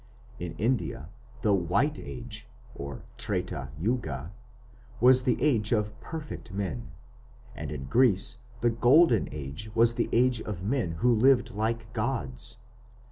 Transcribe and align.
In 0.39 0.53
India 0.55 1.09
the 1.43 1.53
White 1.53 1.99
Age 1.99 2.47
(Treta 3.19 3.69
Yuga) 3.77 4.31
was 4.99 5.21
the 5.21 5.39
age 5.39 5.71
of 5.71 5.99
perfect 6.01 6.51
men, 6.51 6.89
and 7.55 7.71
in 7.71 7.83
Greece 7.85 8.37
the 8.61 8.71
Golden 8.71 9.29
Age 9.31 9.69
was 9.75 9.93
the 9.93 10.09
age 10.11 10.41
of 10.41 10.63
men 10.63 10.93
who 10.93 11.13
lived 11.13 11.51
like 11.51 11.93
gods. 11.93 12.57